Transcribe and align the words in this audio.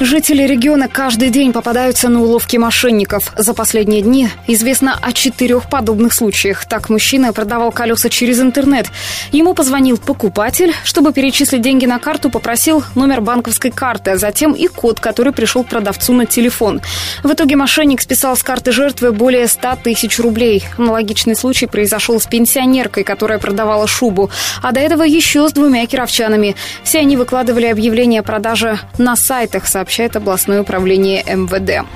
Жители 0.00 0.44
региона 0.44 0.86
каждый 0.86 1.28
день 1.28 1.52
попадаются 1.52 2.08
на 2.08 2.22
уловки 2.22 2.56
мошенников. 2.56 3.32
За 3.36 3.52
последние 3.52 4.00
дни 4.00 4.28
известно 4.46 4.96
о 5.02 5.12
четырех 5.12 5.68
подобных 5.68 6.12
случаях. 6.12 6.66
Так 6.66 6.88
мужчина 6.88 7.32
продавал 7.32 7.72
колеса 7.72 8.08
через 8.08 8.40
интернет. 8.40 8.86
Ему 9.32 9.54
позвонил 9.54 9.98
покупатель, 9.98 10.72
чтобы 10.84 11.12
перечислить 11.12 11.62
деньги 11.62 11.84
на 11.84 11.98
карту, 11.98 12.30
попросил 12.30 12.84
номер 12.94 13.22
банковской 13.22 13.72
карты, 13.72 14.12
а 14.12 14.16
затем 14.18 14.52
и 14.52 14.68
код, 14.68 15.00
который 15.00 15.32
пришел 15.32 15.64
продавцу 15.64 16.12
на 16.12 16.26
телефон. 16.26 16.80
В 17.24 17.32
итоге 17.32 17.56
мошенник 17.56 18.00
списал 18.00 18.36
с 18.36 18.44
карты 18.44 18.70
жертвы 18.70 19.10
более 19.10 19.48
100 19.48 19.78
тысяч 19.82 20.20
рублей. 20.20 20.62
Аналогичный 20.78 21.34
случай 21.34 21.66
произошел 21.66 22.20
с 22.20 22.26
пенсионеркой, 22.28 23.02
которая 23.02 23.40
продавала 23.40 23.88
шубу. 23.88 24.30
А 24.62 24.70
до 24.70 24.78
этого 24.78 25.02
еще 25.02 25.48
с 25.48 25.52
двумя 25.52 25.84
кировчанами. 25.86 26.54
Все 26.84 27.00
они 27.00 27.16
выкладывали 27.16 27.66
объявления 27.66 28.20
о 28.20 28.22
продаже 28.22 28.78
на 28.96 29.16
сайтах, 29.16 29.66
сообщили 29.66 29.87
сообщает 29.88 30.16
областное 30.16 30.60
управление 30.60 31.24
МВД. 31.24 31.86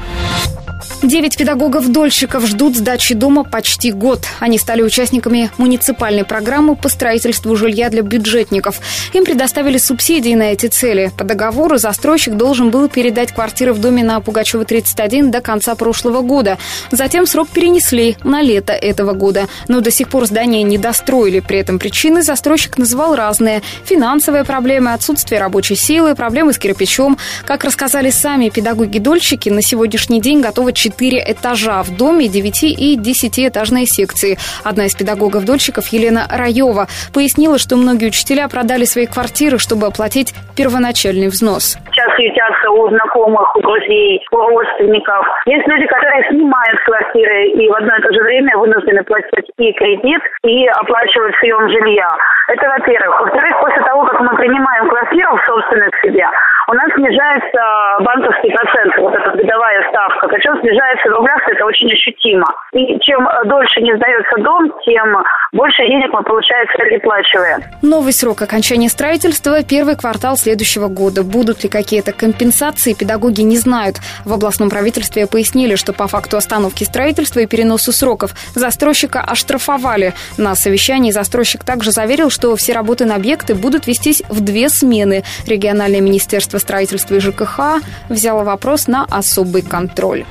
Девять 1.02 1.36
педагогов-дольщиков 1.36 2.46
ждут 2.46 2.76
сдачи 2.76 3.14
дома 3.14 3.42
почти 3.42 3.90
год. 3.90 4.20
Они 4.38 4.56
стали 4.56 4.82
участниками 4.82 5.50
муниципальной 5.58 6.22
программы 6.22 6.76
по 6.76 6.88
строительству 6.88 7.56
жилья 7.56 7.90
для 7.90 8.02
бюджетников. 8.02 8.78
Им 9.12 9.24
предоставили 9.24 9.78
субсидии 9.78 10.32
на 10.36 10.52
эти 10.52 10.66
цели. 10.66 11.10
По 11.18 11.24
договору 11.24 11.76
застройщик 11.76 12.34
должен 12.34 12.70
был 12.70 12.88
передать 12.88 13.32
квартиры 13.32 13.72
в 13.72 13.80
доме 13.80 14.04
на 14.04 14.20
Пугачева 14.20 14.64
31 14.64 15.32
до 15.32 15.40
конца 15.40 15.74
прошлого 15.74 16.20
года. 16.20 16.56
Затем 16.92 17.26
срок 17.26 17.48
перенесли 17.48 18.16
на 18.22 18.40
лето 18.40 18.72
этого 18.72 19.12
года. 19.12 19.48
Но 19.66 19.80
до 19.80 19.90
сих 19.90 20.08
пор 20.08 20.26
здание 20.26 20.62
не 20.62 20.78
достроили. 20.78 21.40
При 21.40 21.58
этом 21.58 21.80
причины 21.80 22.22
застройщик 22.22 22.78
называл 22.78 23.16
разные. 23.16 23.62
Финансовые 23.84 24.44
проблемы, 24.44 24.92
отсутствие 24.92 25.40
рабочей 25.40 25.74
силы, 25.74 26.14
проблемы 26.14 26.52
с 26.52 26.58
кирпичом. 26.58 27.18
Как 27.44 27.64
рассказали 27.64 28.10
сами 28.10 28.50
педагоги-дольщики, 28.50 29.48
на 29.48 29.62
сегодняшний 29.62 30.20
день 30.20 30.40
готовы 30.40 30.72
4 30.72 30.91
четыре 30.92 31.24
этажа. 31.26 31.82
В 31.82 31.96
доме 31.96 32.28
9 32.28 32.64
и 32.64 32.96
10-этажные 32.96 33.86
секции. 33.86 34.38
Одна 34.62 34.86
из 34.86 34.94
педагогов-дольщиков 34.94 35.88
Елена 35.88 36.26
Раева 36.30 36.86
пояснила, 37.14 37.58
что 37.58 37.76
многие 37.76 38.06
учителя 38.06 38.46
продали 38.48 38.84
свои 38.84 39.06
квартиры, 39.06 39.58
чтобы 39.58 39.86
оплатить 39.86 40.34
первоначальный 40.54 41.28
взнос. 41.28 41.78
Сейчас 41.90 42.18
ютятся 42.18 42.51
у 42.72 42.88
знакомых, 42.88 43.54
у 43.56 43.60
друзей, 43.60 44.24
у 44.30 44.36
родственников. 44.36 45.26
Есть 45.46 45.66
люди, 45.68 45.86
которые 45.86 46.24
снимают 46.28 46.80
квартиры 46.84 47.48
и 47.48 47.68
в 47.68 47.74
одно 47.74 47.96
и 47.96 48.02
то 48.02 48.12
же 48.12 48.22
время 48.22 48.56
вынуждены 48.56 49.02
платить 49.04 49.50
и 49.58 49.72
кредит, 49.72 50.22
и 50.44 50.66
оплачивать 50.66 51.34
съем 51.36 51.68
жилья. 51.68 52.08
Это 52.48 52.68
во-первых. 52.68 53.20
Во-вторых, 53.20 53.60
после 53.60 53.82
того, 53.82 54.04
как 54.04 54.20
мы 54.20 54.36
принимаем 54.36 54.88
квартиру 54.88 55.36
в 55.36 55.44
собственность 55.46 55.96
себе, 56.02 56.26
у 56.68 56.74
нас 56.74 56.90
снижается 56.94 57.60
банковский 58.00 58.50
процент, 58.50 58.96
вот 58.98 59.14
эта 59.14 59.30
годовая 59.36 59.88
ставка. 59.88 60.28
Причем 60.28 60.58
снижается 60.60 61.08
в 61.08 61.12
рублях, 61.12 61.48
это 61.48 61.64
очень 61.64 61.90
ощутимо. 61.92 62.46
И 62.72 62.98
чем 63.00 63.28
дольше 63.44 63.80
не 63.80 63.94
сдается 63.96 64.36
дом, 64.38 64.72
тем 64.84 65.22
больше 65.52 65.84
денег 65.86 66.12
мы, 66.12 66.22
получается, 66.22 66.78
переплачиваем. 66.78 67.60
Новый 67.82 68.12
срок 68.12 68.42
окончания 68.42 68.88
строительства– 68.88 69.62
первый 69.68 69.96
квартал 69.96 70.36
следующего 70.36 70.88
года. 70.88 71.22
Будут 71.24 71.62
ли 71.64 71.68
какие-то 71.68 72.12
компенсации, 72.12 72.61
педагоги 72.70 73.40
не 73.40 73.58
знают. 73.58 74.00
В 74.24 74.32
областном 74.32 74.70
правительстве 74.70 75.26
пояснили, 75.26 75.74
что 75.74 75.92
по 75.92 76.06
факту 76.06 76.36
остановки 76.36 76.84
строительства 76.84 77.40
и 77.40 77.46
переносу 77.46 77.92
сроков 77.92 78.34
застройщика 78.54 79.20
оштрафовали. 79.20 80.14
На 80.36 80.54
совещании 80.54 81.10
застройщик 81.10 81.64
также 81.64 81.90
заверил, 81.90 82.30
что 82.30 82.54
все 82.56 82.72
работы 82.72 83.04
на 83.04 83.16
объекты 83.16 83.54
будут 83.54 83.86
вестись 83.86 84.22
в 84.28 84.40
две 84.40 84.68
смены. 84.68 85.24
Региональное 85.46 86.00
министерство 86.00 86.58
строительства 86.58 87.16
и 87.16 87.20
ЖКХ 87.20 87.82
взяло 88.08 88.44
вопрос 88.44 88.86
на 88.86 89.04
особый 89.04 89.62
контроль. 89.62 90.24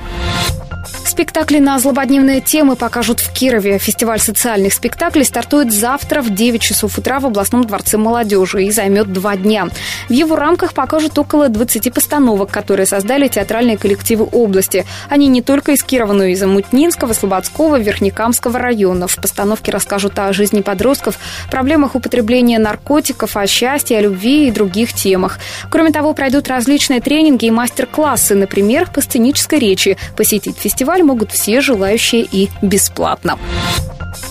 Спектакли 1.04 1.58
на 1.58 1.78
злободневные 1.78 2.40
темы 2.40 2.74
покажут 2.74 3.20
в 3.20 3.32
Кирове. 3.32 3.78
Фестиваль 3.78 4.18
социальных 4.18 4.72
спектаклей 4.72 5.24
стартует 5.24 5.72
завтра 5.72 6.22
в 6.22 6.30
9 6.30 6.60
часов 6.60 6.96
утра 6.96 7.20
в 7.20 7.26
областном 7.26 7.64
дворце 7.64 7.98
молодежи 7.98 8.64
и 8.64 8.70
займет 8.70 9.12
два 9.12 9.36
дня. 9.36 9.68
В 10.08 10.12
его 10.12 10.36
рамках 10.36 10.72
покажут 10.72 11.18
около 11.18 11.48
20 11.48 11.92
постановок, 11.92 12.11
которые 12.50 12.86
создали 12.86 13.28
театральные 13.28 13.78
коллективы 13.78 14.28
области. 14.30 14.84
Они 15.08 15.28
не 15.28 15.40
только 15.40 15.72
из 15.72 15.82
Кирова, 15.82 16.12
но 16.12 16.24
и 16.24 16.32
из 16.32 16.42
Амутнинского, 16.42 17.12
Слободского, 17.12 17.78
Верхнекамского 17.78 18.58
районов. 18.58 19.16
Постановки 19.16 19.70
расскажут 19.70 20.18
о 20.18 20.32
жизни 20.32 20.60
подростков, 20.60 21.18
проблемах 21.50 21.94
употребления 21.94 22.58
наркотиков, 22.58 23.36
о 23.36 23.46
счастье, 23.46 23.98
о 23.98 24.02
любви 24.02 24.48
и 24.48 24.50
других 24.50 24.92
темах. 24.92 25.38
Кроме 25.70 25.90
того, 25.90 26.12
пройдут 26.12 26.48
различные 26.48 27.00
тренинги 27.00 27.46
и 27.46 27.50
мастер-классы, 27.50 28.34
например, 28.34 28.90
по 28.92 29.00
сценической 29.00 29.58
речи. 29.58 29.96
Посетить 30.16 30.58
фестиваль 30.58 31.02
могут 31.02 31.32
все 31.32 31.60
желающие 31.60 32.22
и 32.30 32.50
бесплатно. 32.60 33.38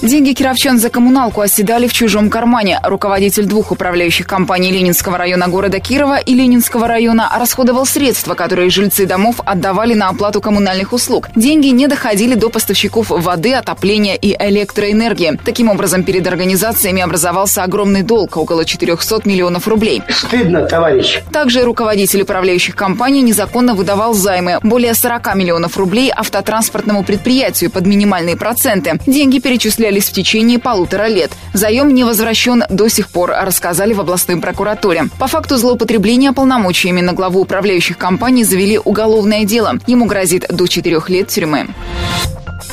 Деньги 0.02 0.34
кировчан 0.34 0.80
за 0.80 0.90
коммуналку 0.90 1.42
оседали 1.42 1.88
в 1.88 1.94
чужом 1.94 2.32
кармане. 2.32 2.80
Руководитель 2.84 3.46
двух 3.46 3.72
управляющих 3.72 4.26
компаний 4.26 4.72
Ленинского 4.72 5.16
района 5.16 5.48
города 5.48 5.80
Кирова 5.80 6.18
и 6.18 6.34
Ленинского 6.34 6.88
района 6.88 7.32
расходовал 7.38 7.86
средства, 7.86 8.34
которые 8.34 8.72
жильцы 8.72 9.06
домов 9.06 9.36
отдавали 9.46 9.94
на 9.94 10.10
оплату 10.10 10.42
коммунальных 10.42 10.92
услуг. 10.92 11.30
Деньги 11.36 11.68
не 11.68 11.86
доходили 11.86 12.34
до 12.34 12.50
поставщиков 12.50 13.12
воды, 13.12 13.54
отопления 13.54 14.16
и 14.16 14.36
электроэнергии. 14.40 15.38
Таким 15.46 15.70
образом, 15.70 16.04
перед 16.04 16.26
организациями 16.26 17.04
образовался 17.04 17.62
огромный 17.62 18.02
долг– 18.02 18.38
около 18.38 18.66
400 18.66 19.22
миллионов 19.26 19.68
рублей. 19.68 20.02
Стыдно, 20.10 20.66
товарищ. 20.66 21.20
Также 21.32 21.62
руководитель 21.62 22.24
управляющих 22.24 22.76
компаний 22.76 23.22
незаконно 23.22 23.76
выдавал 23.76 24.16
займы– 24.16 24.58
более 24.64 24.96
40 24.96 25.36
миллионов 25.36 25.78
рублей 25.78 26.12
автотранспортному 26.16 27.04
предприятию 27.04 27.70
под 27.70 27.86
минимальные 27.86 28.36
проценты. 28.36 29.00
Деньги 29.06 29.38
перечисляли 29.38 29.91
осуществлялись 29.92 30.10
в 30.10 30.14
течение 30.14 30.60
полутора 30.60 31.08
лет. 31.08 31.32
Заем 31.54 31.94
не 31.94 32.04
возвращен 32.04 32.64
до 32.70 32.88
сих 32.90 33.10
пор, 33.10 33.32
рассказали 33.32 33.94
в 33.94 34.00
областной 34.00 34.38
прокуратуре. 34.38 35.06
По 35.20 35.28
факту 35.28 35.58
злоупотребления 35.58 36.34
полномочиями 36.34 37.02
на 37.02 37.14
главу 37.14 37.42
управляющих 37.42 37.98
компаний 37.98 38.44
завели 38.44 38.80
уголовное 38.80 39.44
дело. 39.44 39.80
Ему 39.88 40.06
грозит 40.06 40.46
до 40.50 40.68
четырех 40.68 41.10
лет 41.10 41.28
тюрьмы. 41.28 41.68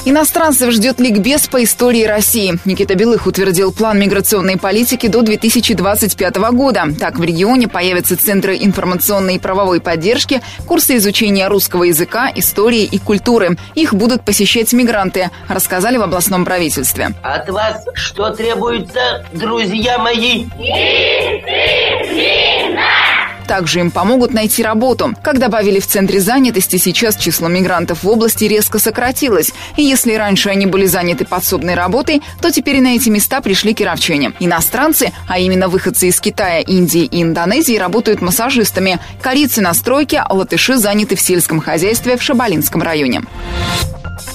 Иностранцев 0.04 0.72
ждет 0.72 1.00
ликбез 1.00 1.48
по 1.48 1.62
истории 1.62 2.04
России. 2.04 2.58
Никита 2.64 2.94
Белых 2.94 3.26
утвердил 3.26 3.72
план 3.72 3.98
миграционной 3.98 4.56
политики 4.56 5.06
до 5.06 5.22
2025 5.22 6.36
года. 6.52 6.84
Так, 6.98 7.18
в 7.18 7.24
регионе 7.24 7.68
появятся 7.68 8.16
центры 8.16 8.56
информационной 8.58 9.36
и 9.36 9.38
правовой 9.38 9.80
поддержки, 9.80 10.40
курсы 10.66 10.96
изучения 10.96 11.48
русского 11.48 11.84
языка, 11.84 12.30
истории 12.34 12.84
и 12.84 12.98
культуры. 12.98 13.56
Их 13.74 13.94
будут 13.94 14.24
посещать 14.24 14.72
мигранты, 14.72 15.30
рассказали 15.48 15.96
в 15.98 16.02
областном 16.02 16.44
правительстве. 16.44 17.10
От 17.22 17.48
вас 17.50 17.84
что 17.94 18.30
требуется, 18.30 19.24
друзья 19.32 19.98
мои? 19.98 20.44
Дисциплина! 21.98 22.48
Также 23.48 23.80
им 23.80 23.90
помогут 23.90 24.34
найти 24.34 24.62
работу. 24.62 25.14
Как 25.22 25.38
добавили 25.38 25.80
в 25.80 25.86
Центре 25.86 26.20
занятости, 26.20 26.76
сейчас 26.76 27.16
число 27.16 27.48
мигрантов 27.48 28.04
в 28.04 28.08
области 28.08 28.44
резко 28.44 28.78
сократилось. 28.78 29.52
И 29.76 29.82
если 29.82 30.12
раньше 30.12 30.50
они 30.50 30.66
были 30.66 30.84
заняты 30.84 31.24
подсобной 31.24 31.74
работой, 31.74 32.22
то 32.42 32.50
теперь 32.50 32.82
на 32.82 32.94
эти 32.94 33.08
места 33.08 33.40
пришли 33.40 33.72
кировчане. 33.72 34.34
Иностранцы, 34.38 35.12
а 35.26 35.38
именно 35.38 35.68
выходцы 35.68 36.08
из 36.08 36.20
Китая, 36.20 36.60
Индии 36.60 37.04
и 37.04 37.22
Индонезии, 37.22 37.78
работают 37.78 38.20
массажистами. 38.20 39.00
Корейцы 39.22 39.62
на 39.62 39.72
стройке, 39.72 40.18
а 40.18 40.34
латыши 40.34 40.76
заняты 40.76 41.16
в 41.16 41.20
сельском 41.20 41.60
хозяйстве 41.60 42.18
в 42.18 42.22
Шабалинском 42.22 42.82
районе 42.82 43.22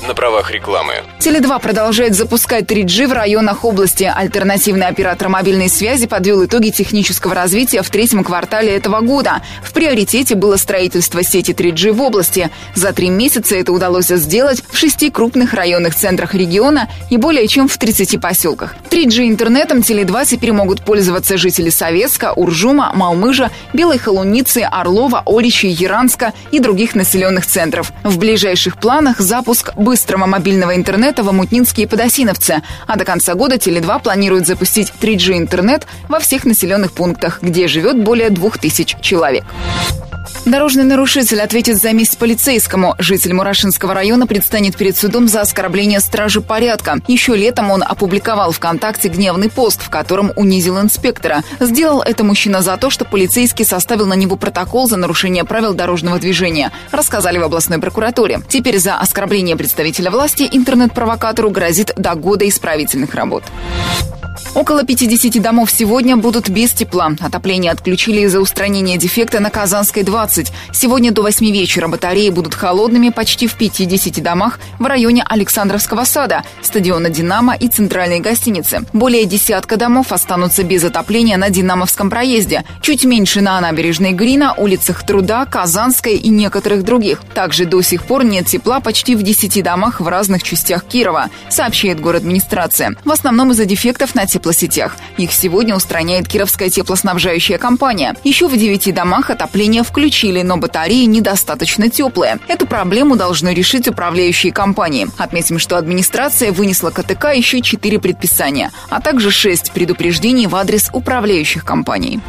на 0.07 0.13
правах 0.13 0.51
рекламы. 0.51 0.93
Теле2 1.19 1.61
продолжает 1.61 2.15
запускать 2.15 2.65
3G 2.65 3.07
в 3.07 3.13
районах 3.13 3.63
области. 3.63 4.11
Альтернативный 4.13 4.87
оператор 4.87 5.29
мобильной 5.29 5.69
связи 5.69 6.07
подвел 6.07 6.45
итоги 6.45 6.69
технического 6.69 7.33
развития 7.33 7.81
в 7.81 7.89
третьем 7.89 8.23
квартале 8.23 8.75
этого 8.75 9.01
года. 9.01 9.41
В 9.63 9.71
приоритете 9.73 10.35
было 10.35 10.57
строительство 10.57 11.23
сети 11.23 11.51
3G 11.51 11.91
в 11.91 12.01
области. 12.01 12.49
За 12.75 12.91
три 12.93 13.09
месяца 13.09 13.55
это 13.55 13.71
удалось 13.71 14.07
сделать 14.07 14.63
в 14.69 14.77
шести 14.77 15.09
крупных 15.09 15.53
районных 15.53 15.95
центрах 15.95 16.33
региона 16.33 16.89
и 17.09 17.17
более 17.17 17.47
чем 17.47 17.67
в 17.67 17.77
30 17.77 18.19
поселках. 18.19 18.75
3G 18.89 19.27
интернетом 19.27 19.79
Теле2 19.79 20.25
теперь 20.25 20.51
могут 20.51 20.81
пользоваться 20.81 21.37
жители 21.37 21.69
Советска, 21.69 22.33
Уржума, 22.33 22.91
Малмыжа, 22.93 23.49
Белой 23.73 23.97
Холуницы, 23.97 24.59
Орлова, 24.59 25.23
Оричи, 25.25 25.67
Яранска 25.67 26.33
и 26.51 26.59
других 26.59 26.95
населенных 26.95 27.45
центров. 27.45 27.91
В 28.03 28.17
ближайших 28.17 28.77
планах 28.77 29.19
запуск 29.19 29.71
быстрого 29.93 30.25
мобильного 30.25 30.75
интернета 30.75 31.21
в 31.21 31.29
Амутнинске 31.29 31.83
и 31.83 31.85
Подосиновце. 31.85 32.63
А 32.87 32.95
до 32.95 33.05
конца 33.05 33.35
года 33.35 33.57
Теле2 33.57 34.01
планирует 34.01 34.47
запустить 34.47 34.91
3G 34.99 35.37
интернет 35.37 35.85
во 36.09 36.19
всех 36.19 36.45
населенных 36.45 36.93
пунктах, 36.93 37.43
где 37.43 37.67
живет 37.67 38.01
более 38.01 38.31
2000 38.31 38.97
человек. 39.01 39.43
Дорожный 40.45 40.83
нарушитель 40.83 41.39
ответит 41.39 41.77
за 41.77 41.93
месть 41.93 42.17
полицейскому. 42.17 42.95
Житель 42.99 43.33
Мурашинского 43.33 43.93
района 43.93 44.27
предстанет 44.27 44.75
перед 44.75 44.97
судом 44.97 45.29
за 45.29 45.39
оскорбление 45.39 46.01
стражи 46.01 46.41
порядка. 46.41 46.99
Еще 47.07 47.33
летом 47.35 47.71
он 47.71 47.81
опубликовал 47.81 48.51
ВКонтакте 48.51 49.07
гневный 49.07 49.49
пост, 49.49 49.81
в 49.81 49.89
котором 49.89 50.33
унизил 50.35 50.81
инспектора. 50.81 51.43
Сделал 51.61 52.01
это 52.01 52.25
мужчина 52.25 52.61
за 52.61 52.75
то, 52.75 52.89
что 52.89 53.05
полицейский 53.05 53.63
составил 53.63 54.05
на 54.05 54.15
него 54.15 54.35
протокол 54.35 54.89
за 54.89 54.97
нарушение 54.97 55.45
правил 55.45 55.73
дорожного 55.73 56.19
движения, 56.19 56.73
рассказали 56.91 57.37
в 57.37 57.43
областной 57.43 57.79
прокуратуре. 57.79 58.41
Теперь 58.49 58.79
за 58.79 58.97
оскорбление 58.97 59.55
представителя 59.55 60.11
власти 60.11 60.47
интернет-провокатору 60.51 61.51
грозит 61.51 61.93
до 61.95 62.15
года 62.15 62.47
исправительных 62.49 63.15
работ. 63.15 63.45
Около 64.55 64.83
50 64.83 65.41
домов 65.41 65.71
сегодня 65.71 66.15
будут 66.15 66.47
без 66.47 66.73
тепла. 66.73 67.11
Отопление 67.19 67.71
отключили 67.71 68.21
из-за 68.21 68.39
устранения 68.39 68.97
дефекта 68.97 69.39
на 69.39 69.49
Казанской 69.49 70.03
20. 70.03 70.51
Сегодня 70.71 71.11
до 71.11 71.23
8 71.23 71.51
вечера 71.51 71.87
батареи 71.87 72.29
будут 72.29 72.53
холодными 72.53 73.09
почти 73.09 73.47
в 73.47 73.55
50 73.55 74.21
домах 74.21 74.59
в 74.77 74.85
районе 74.85 75.23
Александровского 75.27 76.03
сада, 76.03 76.43
стадиона 76.61 77.09
«Динамо» 77.09 77.55
и 77.55 77.67
центральной 77.67 78.19
гостиницы. 78.19 78.85
Более 78.93 79.25
десятка 79.25 79.75
домов 79.75 80.11
останутся 80.11 80.63
без 80.63 80.83
отопления 80.83 81.37
на 81.37 81.49
Динамовском 81.49 82.11
проезде. 82.11 82.63
Чуть 82.81 83.05
меньше 83.05 83.41
на 83.41 83.59
набережной 83.59 84.11
Грина, 84.11 84.53
улицах 84.55 85.03
Труда, 85.03 85.45
Казанской 85.45 86.13
и 86.15 86.29
некоторых 86.29 86.83
других. 86.83 87.21
Также 87.33 87.65
до 87.65 87.81
сих 87.81 88.03
пор 88.03 88.23
нет 88.23 88.45
тепла 88.45 88.81
почти 88.81 89.15
в 89.15 89.23
10 89.23 89.63
домах 89.63 89.99
в 89.99 90.07
разных 90.07 90.43
частях 90.43 90.85
Кирова, 90.85 91.31
сообщает 91.49 91.99
город 91.99 92.21
администрация. 92.21 92.95
В 93.03 93.11
основном 93.11 93.51
из-за 93.51 93.65
дефектов 93.65 94.13
на 94.13 94.27
теплосетях. 94.43 94.97
Их 95.17 95.31
сегодня 95.31 95.73
устраняет 95.73 96.27
Кировская 96.27 96.69
теплоснабжающая 96.69 97.57
компания. 97.57 98.15
Еще 98.25 98.47
в 98.47 98.57
девяти 98.57 98.91
домах 98.91 99.29
отопление 99.29 99.83
включили, 99.83 100.41
но 100.41 100.57
батареи 100.57 101.05
недостаточно 101.05 101.89
теплые. 101.89 102.39
Эту 102.49 102.67
проблему 102.67 103.15
должны 103.15 103.53
решить 103.53 103.87
управляющие 103.87 104.51
компании. 104.51 105.07
Отметим, 105.17 105.59
что 105.59 105.77
администрация 105.77 106.51
вынесла 106.51 106.89
КТК 106.89 107.31
еще 107.31 107.61
четыре 107.61 107.99
предписания, 107.99 108.71
а 108.89 108.99
также 108.99 109.31
шесть 109.31 109.71
предупреждений 109.71 110.47
в 110.47 110.55
адрес 110.57 110.89
управляющих 110.91 111.63
компаний. 111.63 112.19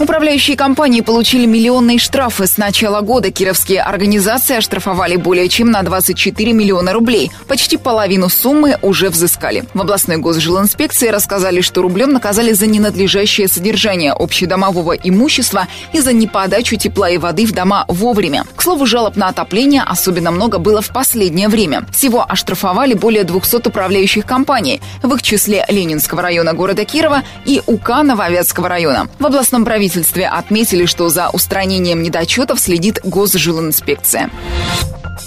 Управляющие 0.00 0.56
компании 0.56 1.02
получили 1.02 1.46
миллионные 1.46 1.98
штрафы. 1.98 2.48
С 2.48 2.56
начала 2.58 3.00
года 3.00 3.30
кировские 3.30 3.80
организации 3.80 4.56
оштрафовали 4.56 5.14
более 5.14 5.48
чем 5.48 5.70
на 5.70 5.82
24 5.82 6.52
миллиона 6.52 6.92
рублей. 6.92 7.30
Почти 7.46 7.76
половину 7.76 8.28
суммы 8.28 8.76
уже 8.82 9.08
взыскали. 9.08 9.64
В 9.72 9.80
областной 9.80 10.16
госжилинспекции 10.16 11.08
рассказали, 11.08 11.60
что 11.60 11.80
рублем 11.80 12.12
наказали 12.12 12.52
за 12.52 12.66
ненадлежащее 12.66 13.46
содержание 13.46 14.12
общедомового 14.12 14.94
имущества 14.94 15.68
и 15.92 16.00
за 16.00 16.12
неподачу 16.12 16.74
тепла 16.74 17.10
и 17.10 17.16
воды 17.16 17.46
в 17.46 17.52
дома 17.52 17.84
вовремя. 17.86 18.46
К 18.56 18.62
слову, 18.62 18.86
жалоб 18.86 19.14
на 19.14 19.28
отопление 19.28 19.82
особенно 19.82 20.32
много 20.32 20.58
было 20.58 20.82
в 20.82 20.88
последнее 20.88 21.48
время. 21.48 21.86
Всего 21.92 22.26
оштрафовали 22.28 22.94
более 22.94 23.22
200 23.22 23.68
управляющих 23.68 24.26
компаний, 24.26 24.80
в 25.04 25.14
их 25.14 25.22
числе 25.22 25.64
Ленинского 25.68 26.20
района 26.20 26.52
города 26.52 26.84
Кирова 26.84 27.22
и 27.46 27.62
УК 27.66 28.02
Нововятского 28.02 28.68
района. 28.68 29.06
В 29.20 29.26
областном 29.26 29.64
правительстве 29.64 29.83
правительстве 29.84 30.26
отметили, 30.26 30.86
что 30.86 31.10
за 31.10 31.28
устранением 31.28 32.02
недочетов 32.02 32.58
следит 32.58 33.00
Госжилинспекция. 33.04 34.30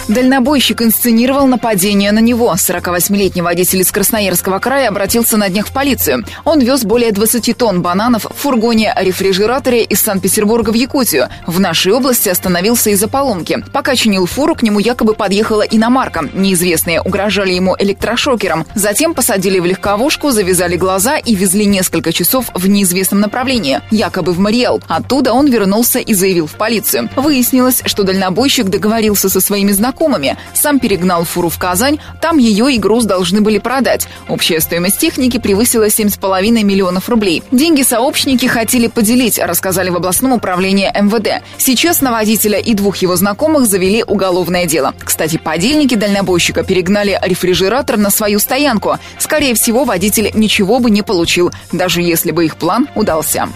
Дальнобойщик 0.08 0.82
инсценировал 0.82 1.48
нападение 1.48 2.12
на 2.12 2.20
него. 2.20 2.54
48-летний 2.54 3.42
водитель 3.42 3.82
из 3.82 3.92
Красноярского 3.92 4.60
края 4.60 4.90
обратился 4.90 5.38
на 5.38 5.50
днях 5.50 5.68
в 5.68 5.74
полицию. 5.74 6.26
Он 6.46 6.60
вез 6.60 6.84
более 6.84 7.12
20 7.12 7.58
тонн 7.58 7.82
бананов 7.82 8.26
в 8.26 8.34
фургоне-рефрижераторе 8.42 9.84
из 9.84 10.02
Санкт-Петербурга 10.02 10.72
в 10.72 10.74
Якутию. 10.76 11.30
В 11.46 11.60
нашей 11.60 11.94
области 11.94 12.30
остановился 12.30 12.90
из-за 12.92 13.08
поломки. 13.08 13.64
Пока 13.74 13.96
чинил 13.96 14.26
фуру, 14.26 14.56
к 14.56 14.64
нему 14.64 14.80
якобы 14.80 15.14
подъехала 15.14 15.62
иномарка. 15.62 16.30
Неизвестные 16.34 17.02
угрожали 17.02 17.54
ему 17.54 17.76
электрошокером. 17.78 18.66
Затем 18.76 19.14
посадили 19.14 19.60
в 19.60 19.66
легковушку, 19.66 20.32
завязали 20.32 20.76
глаза 20.76 21.18
и 21.18 21.36
везли 21.36 21.66
несколько 21.66 22.12
часов 22.12 22.46
в 22.54 22.68
неизвестном 22.68 23.20
направлении, 23.20 23.82
якобы 23.92 24.32
в 24.32 24.40
Мариэл. 24.40 24.82
Оттуда 24.88 25.34
он 25.34 25.48
вернулся 25.48 26.00
и 26.00 26.14
заявил 26.14 26.48
в 26.48 26.54
полицию. 26.54 27.10
Выяснилось, 27.16 27.82
что 27.86 28.04
дальнобойщик 28.04 28.68
договорился 28.68 29.30
со 29.30 29.42
своими 29.42 29.72
знакомыми. 29.78 30.38
Сам 30.54 30.80
перегнал 30.80 31.24
фуру 31.24 31.50
в 31.50 31.58
Казань, 31.58 32.00
там 32.22 32.38
ее 32.38 32.74
и 32.74 32.78
груз 32.78 33.06
должны 33.06 33.42
были 33.42 33.60
продать. 33.60 34.08
Общая 34.28 34.60
стоимость 34.60 34.98
техники 34.98 35.38
превысила 35.38 35.88
7,5 35.88 36.64
миллионов 36.64 37.08
рублей. 37.08 37.44
Деньги 37.52 37.84
сообщники 37.84 38.46
хотели 38.46 38.88
поделить, 38.88 39.40
рассказали 39.40 39.90
в 39.90 39.96
областном 39.96 40.34
управлении 40.34 40.92
МВД. 40.94 41.44
Сейчас 41.58 42.02
на 42.02 42.12
водителя 42.12 42.60
и 42.60 42.74
двух 42.74 42.98
его 42.98 43.16
знакомых 43.16 43.66
завели 43.66 44.04
уголовное 44.04 44.66
дело. 44.66 44.94
Кстати, 45.04 45.38
подельники 45.38 45.96
дальнобойщика 45.96 46.64
перегнали 46.64 47.20
рефрижератор 47.24 47.98
на 47.98 48.10
свою 48.10 48.40
стоянку. 48.40 48.98
Скорее 49.20 49.54
всего, 49.54 49.86
водитель 49.86 50.32
ничего 50.34 50.80
бы 50.80 50.90
не 50.90 51.04
получил, 51.04 51.52
даже 51.72 52.02
если 52.02 52.32
бы 52.32 52.46
их 52.46 52.58
план 52.58 52.88
удался. 52.96 53.48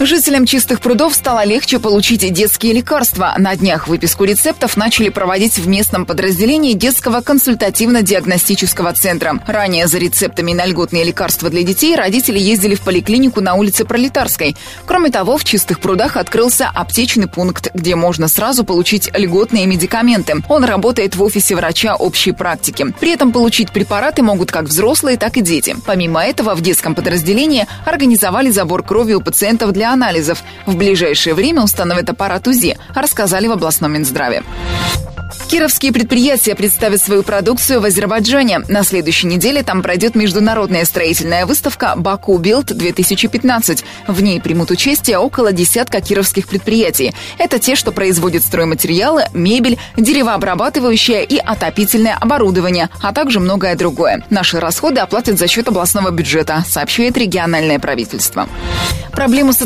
Жителям 0.00 0.46
чистых 0.46 0.80
прудов 0.80 1.14
стало 1.14 1.44
легче 1.44 1.78
получить 1.78 2.30
детские 2.32 2.72
лекарства. 2.72 3.34
На 3.38 3.54
днях 3.54 3.86
выписку 3.86 4.24
рецептов 4.24 4.76
начали 4.76 5.10
проводить 5.10 5.58
в 5.58 5.68
местном 5.68 6.06
подразделении 6.06 6.72
детского 6.72 7.20
консультативно-диагностического 7.20 8.94
центра. 8.94 9.40
Ранее 9.46 9.86
за 9.86 9.98
рецептами 9.98 10.52
на 10.52 10.66
льготные 10.66 11.04
лекарства 11.04 11.50
для 11.50 11.62
детей 11.62 11.94
родители 11.94 12.38
ездили 12.38 12.74
в 12.74 12.80
поликлинику 12.80 13.40
на 13.40 13.54
улице 13.54 13.84
Пролетарской. 13.84 14.56
Кроме 14.86 15.10
того, 15.10 15.36
в 15.36 15.44
чистых 15.44 15.78
прудах 15.78 16.16
открылся 16.16 16.68
аптечный 16.74 17.28
пункт, 17.28 17.70
где 17.74 17.94
можно 17.94 18.26
сразу 18.26 18.64
получить 18.64 19.10
льготные 19.16 19.66
медикаменты. 19.66 20.42
Он 20.48 20.64
работает 20.64 21.14
в 21.14 21.22
офисе 21.22 21.54
врача 21.54 21.94
общей 21.94 22.32
практики. 22.32 22.86
При 22.98 23.12
этом 23.12 23.30
получить 23.30 23.70
препараты 23.70 24.22
могут 24.22 24.50
как 24.50 24.64
взрослые, 24.64 25.16
так 25.16 25.36
и 25.36 25.42
дети. 25.42 25.76
Помимо 25.86 26.24
этого, 26.24 26.54
в 26.54 26.60
детском 26.60 26.94
подразделении 26.94 27.66
организовали 27.84 28.50
забор 28.50 28.82
крови 28.82 29.14
у 29.14 29.20
пациентов 29.20 29.72
для 29.72 29.81
анализов. 29.82 30.42
В 30.66 30.76
ближайшее 30.76 31.34
время 31.34 31.62
установят 31.62 32.08
аппарат 32.10 32.46
УЗИ, 32.46 32.76
рассказали 32.94 33.46
в 33.46 33.52
областном 33.52 33.92
Минздраве. 33.92 34.42
Кировские 35.52 35.92
предприятия 35.92 36.54
представят 36.54 37.02
свою 37.02 37.22
продукцию 37.22 37.82
в 37.82 37.84
Азербайджане. 37.84 38.60
На 38.68 38.84
следующей 38.84 39.26
неделе 39.26 39.62
там 39.62 39.82
пройдет 39.82 40.14
международная 40.14 40.86
строительная 40.86 41.44
выставка 41.44 41.92
«Баку 41.94 42.38
Билд-2015». 42.38 43.84
В 44.06 44.22
ней 44.22 44.40
примут 44.40 44.70
участие 44.70 45.18
около 45.18 45.52
десятка 45.52 46.00
кировских 46.00 46.48
предприятий. 46.48 47.12
Это 47.36 47.58
те, 47.58 47.74
что 47.74 47.92
производят 47.92 48.42
стройматериалы, 48.42 49.24
мебель, 49.34 49.78
деревообрабатывающее 49.98 51.22
и 51.22 51.36
отопительное 51.36 52.16
оборудование, 52.18 52.88
а 53.02 53.12
также 53.12 53.38
многое 53.38 53.76
другое. 53.76 54.24
Наши 54.30 54.58
расходы 54.58 55.00
оплатят 55.00 55.38
за 55.38 55.48
счет 55.48 55.68
областного 55.68 56.10
бюджета, 56.10 56.64
сообщает 56.66 57.18
региональное 57.18 57.78
правительство. 57.78 58.48
Проблему 59.12 59.52
с 59.52 59.60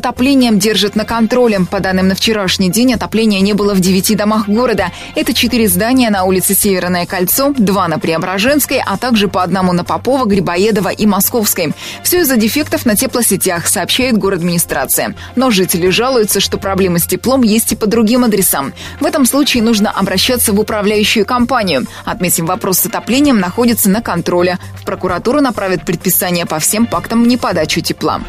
держат 0.58 0.94
на 0.94 1.04
контроле. 1.04 1.60
По 1.70 1.80
данным 1.80 2.08
на 2.08 2.14
вчерашний 2.14 2.70
день, 2.70 2.94
отопления 2.94 3.40
не 3.40 3.54
было 3.54 3.74
в 3.74 3.80
девяти 3.80 4.14
домах 4.14 4.48
города. 4.48 4.92
Это 5.14 5.34
четыре 5.34 5.68
здания 5.68 6.10
на 6.10 6.24
улице 6.24 6.54
Северное 6.54 7.06
кольцо, 7.06 7.52
два 7.58 7.88
на 7.88 7.98
Преображенской, 7.98 8.80
а 8.84 8.96
также 8.96 9.28
по 9.28 9.42
одному 9.42 9.72
на 9.72 9.84
Попова, 9.84 10.24
Грибоедова 10.24 10.90
и 10.90 11.06
Московской. 11.06 11.72
Все 12.04 12.20
из-за 12.20 12.36
дефектов 12.36 12.86
на 12.86 12.94
теплосетях, 12.94 13.66
сообщает 13.66 14.16
город 14.16 14.38
администрация. 14.46 15.14
Но 15.34 15.50
жители 15.50 15.88
жалуются, 15.88 16.38
что 16.38 16.56
проблемы 16.56 17.00
с 17.00 17.06
теплом 17.06 17.42
есть 17.42 17.72
и 17.72 17.76
по 17.76 17.86
другим 17.86 18.22
адресам. 18.22 18.72
В 19.00 19.04
этом 19.04 19.26
случае 19.26 19.62
нужно 19.64 19.90
обращаться 19.90 20.52
в 20.52 20.60
управляющую 20.60 21.26
компанию. 21.26 21.86
Отметим, 22.04 22.46
вопрос 22.46 22.78
с 22.78 22.86
отоплением 22.86 23.40
находится 23.40 23.90
на 23.90 24.02
контроле. 24.02 24.58
В 24.80 24.84
прокуратуру 24.84 25.40
направят 25.40 25.84
предписание 25.84 26.46
по 26.46 26.60
всем 26.60 26.86
пактам 26.86 27.26
неподачи 27.26 27.80
тепла. 27.80 28.20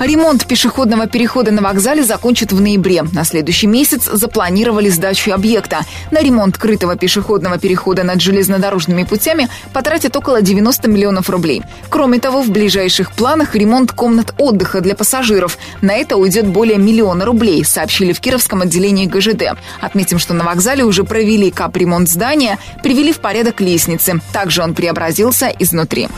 Ремонт 0.00 0.46
пешеходного 0.46 1.06
перехода 1.12 1.52
на 1.52 1.62
вокзале 1.62 2.02
закончат 2.02 2.52
в 2.52 2.60
ноябре. 2.60 3.02
На 3.12 3.24
следующий 3.24 3.68
месяц 3.68 4.08
запланировали 4.10 4.88
сдачу 4.88 5.32
объекта. 5.32 5.80
На 6.10 6.20
ремонт 6.20 6.58
крытого 6.58 6.96
пешеходного 6.96 7.58
перехода 7.58 8.02
над 8.02 8.20
железнодорожными 8.20 9.04
путями 9.04 9.48
потратят 9.72 10.16
около 10.16 10.42
90 10.42 10.88
миллионов 10.88 11.30
рублей. 11.30 11.62
Кроме 11.90 12.18
того, 12.18 12.42
в 12.42 12.50
ближайших 12.50 13.12
планах 13.12 13.54
ремонт 13.54 13.92
комнат 13.92 14.34
отдыха 14.38 14.80
для 14.80 14.96
пассажиров. 14.96 15.58
На 15.82 15.92
это 15.92 16.16
уйдет 16.16 16.46
более 16.46 16.78
миллиона 16.78 17.24
рублей, 17.24 17.64
сообщили 17.64 18.12
в 18.12 18.20
Кировском 18.20 18.62
отделении 18.62 19.06
ГЖД. 19.06 19.58
Отметим, 19.80 20.18
что 20.18 20.32
на 20.34 20.44
вокзале 20.44 20.82
уже 20.82 21.04
провели 21.04 21.50
капремонт 21.50 22.08
здания, 22.08 22.58
привели 22.82 23.12
в 23.12 23.18
порядок 23.18 23.60
лестницы. 23.60 24.20
Также 24.32 24.62
он 24.62 24.74
преобразился 24.74 25.52
изнутри. 25.58 26.08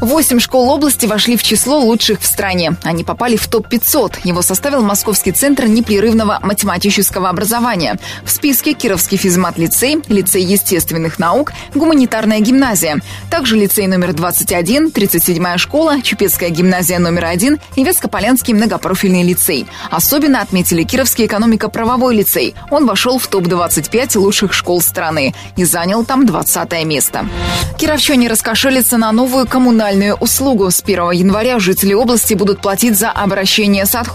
Восемь 0.00 0.40
школ 0.40 0.68
области 0.68 1.06
вошли 1.06 1.36
в 1.36 1.42
число 1.42 1.78
лучших 1.78 2.20
в 2.20 2.26
стране. 2.26 2.76
Они 2.82 3.04
попали 3.04 3.36
в 3.36 3.46
топ-500. 3.48 4.15
Его 4.24 4.42
составил 4.42 4.82
Московский 4.82 5.32
центр 5.32 5.66
непрерывного 5.66 6.38
математического 6.42 7.28
образования. 7.28 7.98
В 8.24 8.30
списке 8.30 8.72
Кировский 8.72 9.16
физмат-лицей 9.16 10.02
лицей, 10.08 10.42
естественных 10.42 11.18
наук, 11.18 11.52
гуманитарная 11.74 12.40
гимназия. 12.40 12.98
Также 13.30 13.56
лицей 13.56 13.86
номер 13.86 14.12
21, 14.12 14.88
37-я 14.88 15.58
школа, 15.58 16.02
Чепецкая 16.02 16.50
гимназия 16.50 16.98
номер 16.98 17.26
1 17.26 17.58
и 17.76 17.84
Вескополянский 17.84 18.54
многопрофильный 18.54 19.22
лицей. 19.22 19.66
Особенно 19.90 20.40
отметили 20.40 20.82
Кировский 20.82 21.26
экономико-правовой 21.26 22.16
лицей. 22.16 22.54
Он 22.70 22.86
вошел 22.86 23.18
в 23.18 23.26
топ-25 23.26 24.18
лучших 24.18 24.52
школ 24.52 24.80
страны 24.80 25.34
и 25.56 25.64
занял 25.64 26.04
там 26.04 26.26
20 26.26 26.84
место. 26.84 27.26
Кировчане 27.78 28.28
раскошелятся 28.28 28.96
на 28.96 29.12
новую 29.12 29.46
коммунальную 29.46 30.14
услугу. 30.14 30.70
С 30.70 30.82
1 30.82 31.10
января 31.12 31.58
жители 31.58 31.92
области 31.92 32.34
будут 32.34 32.60
платить 32.60 32.98
за 32.98 33.10
обращение 33.10 33.86
с 33.86 33.94
отходами. 33.94 34.05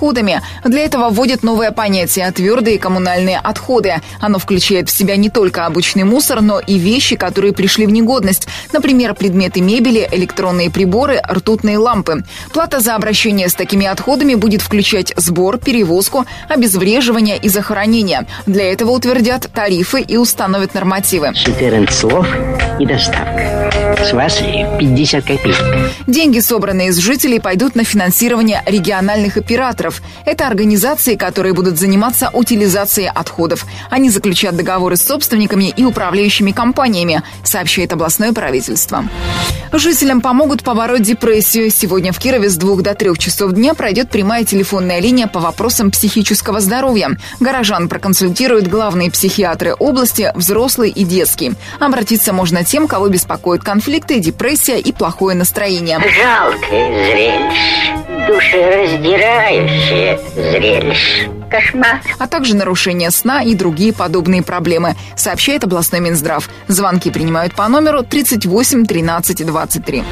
Для 0.63 0.85
этого 0.85 1.09
вводят 1.09 1.43
новое 1.43 1.71
понятие– 1.71 2.31
твердые 2.35 2.79
коммунальные 2.79 3.37
отходы. 3.37 3.95
Оно 4.19 4.39
включает 4.39 4.89
в 4.89 4.97
себя 4.97 5.15
не 5.15 5.29
только 5.29 5.65
обычный 5.65 6.03
мусор, 6.03 6.41
но 6.41 6.59
и 6.59 6.77
вещи, 6.77 7.15
которые 7.15 7.53
пришли 7.53 7.85
в 7.85 7.91
негодность. 7.91 8.47
Например, 8.73 9.13
предметы 9.13 9.61
мебели, 9.61 10.07
электронные 10.11 10.69
приборы, 10.69 11.21
ртутные 11.29 11.77
лампы. 11.77 12.23
Плата 12.53 12.79
за 12.79 12.95
обращение 12.95 13.49
с 13.49 13.53
такими 13.53 13.85
отходами 13.85 14.35
будет 14.35 14.61
включать 14.61 15.13
сбор, 15.17 15.57
перевозку, 15.57 16.25
обезвреживание 16.49 17.37
и 17.37 17.49
захоронение. 17.49 18.25
Для 18.45 18.71
этого 18.71 18.91
утвердят 18.91 19.49
тарифы 19.53 20.01
и 20.01 20.17
установят 20.17 20.73
нормативы. 20.73 21.33
14 21.33 21.95
слов 21.95 22.27
и 22.79 22.85
доставка. 22.85 23.60
С 24.03 24.13
вас 24.13 24.41
50 24.79 25.23
копеек. 25.23 25.55
Деньги, 26.07 26.39
собранные 26.39 26.89
из 26.89 26.97
жителей, 26.97 27.39
пойдут 27.39 27.75
на 27.75 27.83
финансирование 27.83 28.63
региональных 28.65 29.37
операторов. 29.37 30.01
Это 30.25 30.47
организации, 30.47 31.15
которые 31.15 31.53
будут 31.53 31.77
заниматься 31.77 32.31
утилизацией 32.33 33.09
отходов. 33.09 33.65
Они 33.91 34.09
заключат 34.09 34.55
договоры 34.55 34.97
с 34.97 35.03
собственниками 35.03 35.71
и 35.75 35.85
управляющими 35.85 36.51
компаниями, 36.51 37.21
сообщает 37.43 37.93
областное 37.93 38.33
правительство. 38.33 39.05
Жителям 39.71 40.19
помогут 40.19 40.63
побороть 40.63 41.03
депрессию. 41.03 41.71
Сегодня 41.71 42.11
в 42.11 42.19
Кирове 42.19 42.49
с 42.49 42.57
2 42.57 42.81
до 42.81 42.93
3 42.93 43.17
часов 43.17 43.53
дня 43.53 43.73
пройдет 43.73 44.09
прямая 44.09 44.43
телефонная 44.43 44.99
линия 44.99 45.27
по 45.27 45.39
вопросам 45.39 45.91
психического 45.91 46.59
здоровья. 46.59 47.17
Горожан 47.39 47.87
проконсультируют 47.87 48.67
главные 48.67 49.09
психиатры 49.09 49.73
области, 49.73 50.31
взрослый 50.35 50.89
и 50.89 51.05
детский. 51.05 51.53
Обратиться 51.79 52.33
можно 52.33 52.65
тем, 52.65 52.87
кого 52.87 53.07
беспокоят 53.07 53.63
конфликты, 53.91 54.19
депрессия 54.19 54.79
и 54.79 54.93
плохое 54.93 55.35
настроение. 55.35 55.99
Жалкое 55.99 57.11
зрелище, 57.11 57.97
душераздирающее 58.27 60.19
зрелище. 60.33 61.40
Кошмар. 61.51 62.01
а 62.17 62.27
также 62.27 62.55
нарушение 62.55 63.11
сна 63.11 63.43
и 63.43 63.53
другие 63.55 63.93
подобные 63.93 64.41
проблемы, 64.41 64.95
сообщает 65.15 65.63
областной 65.63 65.99
Минздрав. 65.99 66.49
Звонки 66.67 67.11
принимают 67.11 67.53
по 67.53 67.67
номеру 67.67 68.03
38 68.03 68.85
13 68.85 69.45
23. 69.45 70.03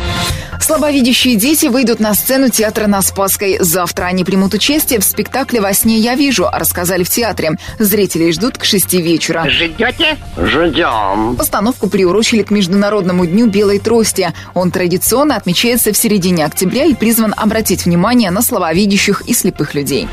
Слабовидящие 0.59 1.35
дети 1.35 1.67
выйдут 1.67 1.99
на 1.99 2.13
сцену 2.13 2.49
театра 2.49 2.87
на 2.87 3.01
Спасской. 3.01 3.57
Завтра 3.59 4.05
они 4.05 4.23
примут 4.23 4.53
участие 4.53 4.99
в 4.99 5.03
спектакле 5.03 5.61
«Во 5.61 5.73
сне 5.73 5.97
я 5.97 6.15
вижу», 6.15 6.47
рассказали 6.51 7.03
в 7.03 7.09
театре. 7.09 7.57
Зрителей 7.79 8.31
ждут 8.33 8.57
к 8.57 8.65
шести 8.65 9.01
вечера. 9.01 9.45
Ждете? 9.49 10.17
Ждем. 10.37 11.37
Постановку 11.37 11.89
приурочили 11.89 12.43
к 12.43 12.51
Международному 12.51 13.25
дню 13.25 13.47
белой 13.47 13.79
трости. 13.79 14.33
Он 14.53 14.69
традиционно 14.69 15.37
отмечается 15.37 15.93
в 15.93 15.97
середине 15.97 16.45
октября 16.45 16.85
и 16.85 16.93
призван 16.93 17.33
обратить 17.35 17.85
внимание 17.85 18.29
на 18.29 18.41
слабовидящих 18.41 19.23
и 19.27 19.33
слепых 19.33 19.73
людей. 19.73 20.07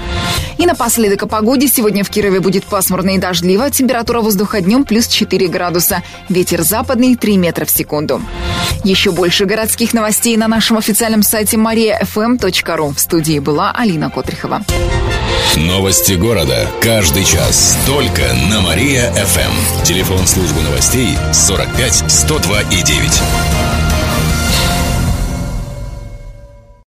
И 0.59 0.67
напоследок 0.67 1.25
о 1.25 1.27
погоде. 1.27 1.69
Сегодня 1.69 2.05
в 2.05 2.11
Кирове 2.11 2.41
будет 2.41 2.65
пасмурно 2.65 3.11
и 3.11 3.19
дождливо. 3.19 3.71
Температура 3.71 4.21
воздуха 4.21 4.61
днем 4.61 4.85
плюс 4.85 5.07
4 5.07 5.49
градуса. 5.49 6.03
Ветер 6.29 6.63
западный 6.63 7.17
3 7.17 7.37
метра 7.37 7.65
в 7.65 7.71
секунду. 7.71 8.23
Еще 8.85 9.11
больше 9.11 9.45
городских 9.45 9.93
новостей 9.93 10.37
на 10.37 10.49
нашем 10.49 10.79
официальном 10.79 11.23
сайте 11.23 11.57
mariafm.ru. 11.57 12.95
В 12.95 13.01
студии 13.01 13.39
была 13.39 13.73
Алина 13.73 14.11
Котрихова. 14.11 14.63
Новости 15.57 16.15
города. 16.15 16.69
Каждый 16.81 17.25
час. 17.25 17.79
Только 17.87 18.23
на 18.51 18.61
Мария-ФМ. 18.61 19.85
Телефон 19.85 20.27
службы 20.27 20.63
новостей 20.63 21.17
45 21.33 22.05
102 22.09 22.61
и 22.63 22.83
9. 22.83 23.23